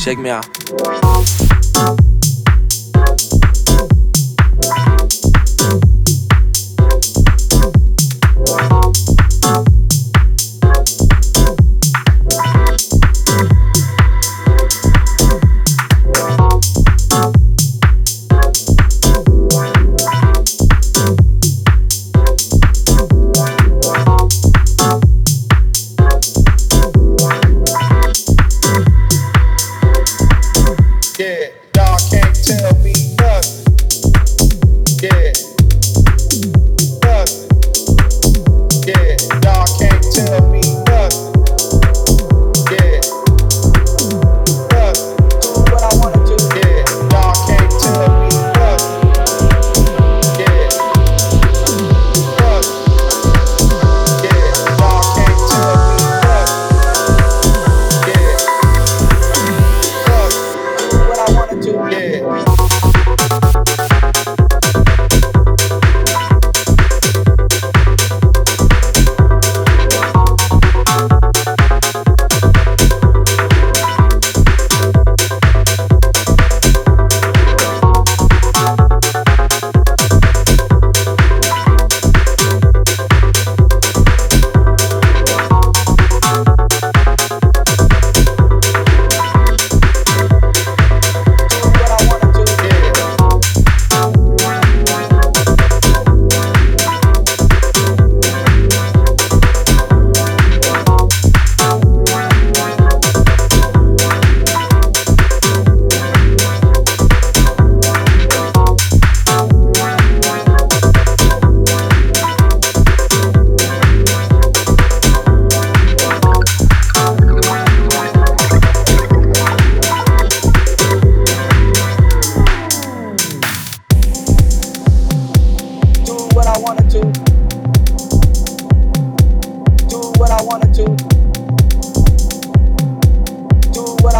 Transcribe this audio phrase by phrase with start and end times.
[0.00, 2.19] Check me out.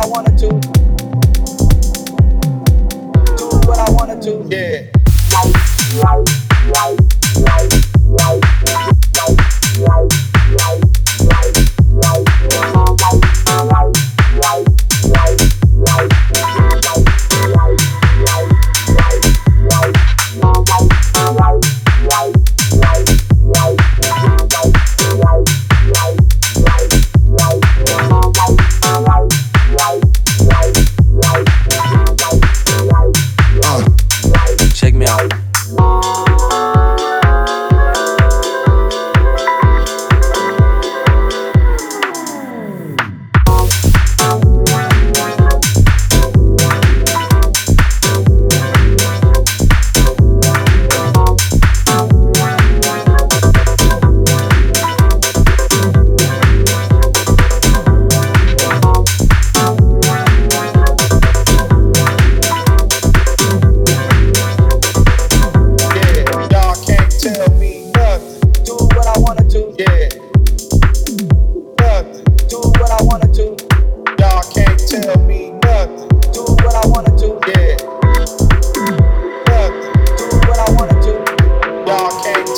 [0.00, 0.48] I wanted to.
[3.36, 4.46] Do what I wanted to.
[4.48, 6.39] Yeah.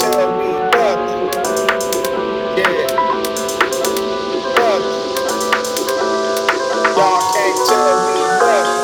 [0.03, 1.27] tell me nothing.
[2.59, 2.87] Yeah.
[4.59, 4.99] Nothing.
[6.97, 8.81] Y'all can't tell me nothing.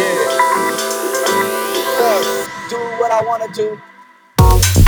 [0.00, 0.28] Yeah.
[2.00, 2.46] Nothing.
[2.70, 4.85] Do what I wanna do.